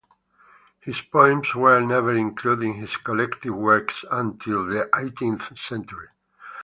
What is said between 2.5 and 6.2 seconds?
in his collected works until the eighteenth century.